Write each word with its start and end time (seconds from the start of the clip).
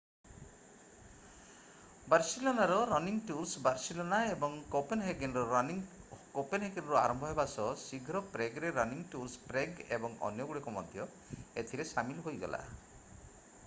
ବାର୍ସିଲୋନାର 2.13 2.77
running 2.91 3.19
tours 3.27 3.61
Barcelona 3.67 4.19
ଏବଂ 4.29 4.55
କୋପେନହେଗନ୍‌ର 4.77 5.43
running 5.51 5.83
କୋପେନହେଗନ୍‌ରୁ 6.39 6.97
ଆରମ୍ଭ 7.03 7.29
ହେବା 7.33 7.47
ସହ 7.53 7.69
ଶୀଘ୍ର 7.83 8.23
ପ୍ରେଗ୍‌ରେ 8.37 8.73
ରନିଂ 8.81 9.05
ଟୁର୍ସ୍ 9.15 9.37
ପ୍ରେଗ୍ 9.53 9.87
ଏବଂ 9.99 10.17
ଅନ୍ୟଗୁଡ଼ିକ 10.31 10.77
ମଧ୍ୟ 10.81 11.07
ଏଥିରେ 11.63 11.87
ସାମିଲ 11.95 12.27
ହୋଇଗଲା। 12.29 12.63